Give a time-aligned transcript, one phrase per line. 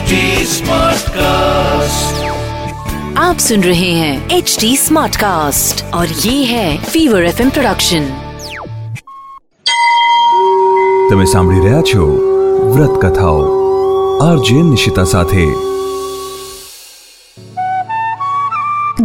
[0.00, 2.20] HD Smartcast.
[3.18, 8.06] आप सुन रहे हैं एच डी स्मार्ट कास्ट और ये है फीवर एफ प्रोडक्शन
[11.10, 12.06] તમે સાંભળી રહ્યા છો
[12.70, 13.42] વ્રત કથાઓ
[14.22, 15.44] આરજે નિશિતા સાથે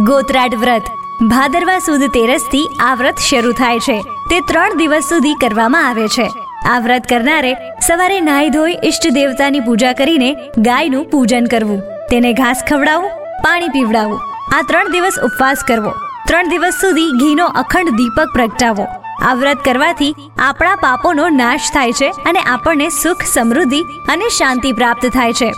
[0.06, 0.94] ગોત્રાટ વ્રત
[1.26, 3.98] ભાદરવા સુદ તેરસથી આ વ્રત શરૂ થાય છે
[4.30, 6.30] તે ત્રણ દિવસ સુધી કરવામાં આવે છે
[6.65, 7.53] આ વ્રત કરનારે
[7.87, 11.81] સવારે નાહી ધોઈ ઈષ્ટ દેવતાની પૂજા કરીને ગાયનું પૂજન કરવું.
[12.09, 13.09] તેને ઘાસ ખવડાવવું
[13.43, 14.19] પાણી પીવડાવવું
[14.53, 15.91] આ ત્રણ દિવસ ઉપવાસ કરવો.
[16.27, 18.87] ત્રણ દિવસ સુધી ઘીનો અખંડ દીપક પ્રગટાવો.
[19.21, 25.09] આ વ્રત કરવાથી આપણા પાપોનો નાશ થાય છે અને આપણને સુખ, સમૃદ્ધિ અને શાંતિ પ્રાપ્ત
[25.13, 25.51] થાય છે.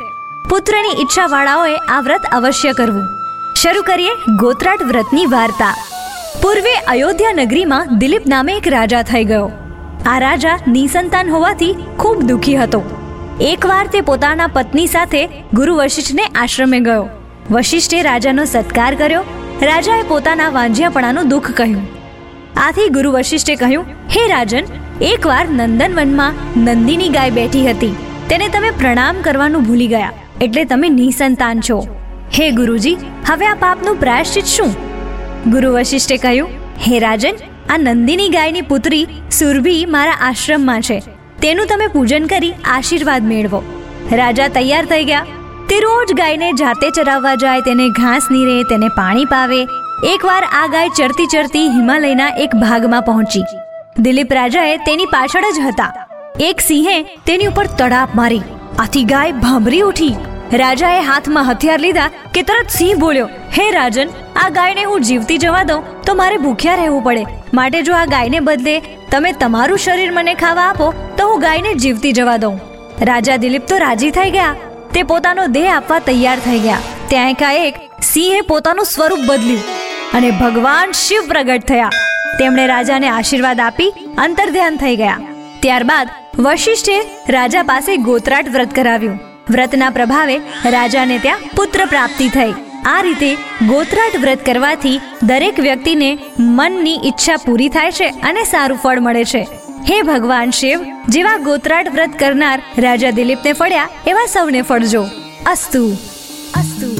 [0.49, 3.07] પુત્રની ઈચ્છાવાળાઓએ આ વ્રત અવશ્ય કરવું.
[3.55, 5.76] શરૂ કરીએ ગોત્રાટ વ્રતની વાર્તા.
[6.41, 9.52] પૂર્વે અયોધ્યા નગરીમાં દિલીપ નામે એક રાજા થઈ ગયો.
[10.05, 12.81] આ રાજા નિસંતાન હોવાથી ખૂબ દુઃખી હતો.
[13.41, 15.21] એકવાર તે પોતાના પત્ની સાથે
[15.53, 17.05] ગુરુ વશિષ્ઠને આશ્રમે ગયો.
[17.51, 19.23] વશિષ્ઠે રાજાનો સત્કાર કર્યો.
[19.62, 21.88] રાજાએ પોતાના વાંઝિયાપણાનું દુઃખ કહ્યું.
[22.57, 24.65] આથી ગુરુ વશિષ્ઠે કહ્યું, હે રાજન,
[25.01, 27.95] એકવાર નંદનવનમાં નંદીની ગાય બેઠી હતી.
[28.29, 31.77] તેને તમે પ્રણામ કરવાનું ભૂલી ગયા, એટલે તમે નિસંતાન છો.
[32.34, 34.76] હે ગુરુજી, હવે આ પાપનું પ્રાયશ્ચિત શું?
[35.51, 36.49] ગુરુ વશિષ્ઠે કહ્યું,
[36.88, 37.35] હે રાજન
[37.70, 41.03] આ નંદિની ગાયની પુત્રી સુરભી મારા આશ્રમમાં છે.
[41.41, 43.63] તેનું તમે પૂજન કરી આશીર્વાદ મેળવો.
[44.11, 45.26] રાજા તૈયાર થઈ ગયા.
[45.70, 49.61] તે રોજ ગાયને જાતે ચરાવવા જાય, તેને ઘાસ નીરે, તેને પાણી પાવે.
[50.03, 53.43] એકવાર આ ગાય ચરતી ચરતી હિમાલયના એક ભાગમાં પહોંચી.
[53.99, 56.07] દિલીપ રાજાએ તેની પાછળ જ હતા.
[56.39, 58.41] એક સિંહે તેની ઉપર તડાપ મારી.
[58.79, 60.15] આથી ગાય ભાંભરી ઉઠી.
[60.53, 65.63] રાજાએ હાથમાં હથિયાર લીધા કે તરત સિંહ બોલ્યો, હે રાજન, આ ગાયને હું જીવતી જવા
[65.63, 67.25] દઉં તો મારે ભૂખ્યા રહેવું પડે.
[67.53, 72.11] માટે જો આ ગાયને બદલે તમે તમારું શરીર મને ખાવા આપો, તો હું ગાયને જીવતી
[72.11, 72.59] જવા દઉં.
[73.01, 74.55] રાજા દિલીપ તો રાજી થઈ ગયા.
[74.94, 76.81] તે પોતાનો દેહ આપવા તૈયાર થઈ ગયા.
[77.07, 79.63] ત્યાં એકાએક સિંહે પોતાનું સ્વરૂપ બદલ્યું
[80.13, 81.89] અને ભગવાન શિવ પ્રગટ થયા.
[82.39, 85.19] તેમણે રાજાને આશીર્વાદ આપી અંતર્ધ્યાન થઈ ગયા.
[85.61, 86.07] ત્યારબાદ
[86.39, 89.28] વશિષ્ઠે રાજા પાસે ગોત્રાટ વ્રત કરાવ્યું.
[89.49, 92.51] વ્રતના પ્રભાવે રાજાને ત્યાં પુત્ર પ્રાપ્તિ થઈ.
[92.85, 93.35] આ રીતે
[93.67, 99.47] ગોત્રાટ વ્રત કરવાથી દરેક વ્યક્તિને મનની ઈચ્છા પૂરી થાય છે અને સારું ફળ મળે છે.
[99.89, 105.05] હે ભગવાન શિવ, જેવા ગોત્રાટ વ્રત કરનાર રાજા દિલીપને ફળ્યા, એવા સૌને ફળજો.
[105.45, 105.91] અસ્તુ.
[106.55, 106.98] અસ્તુ.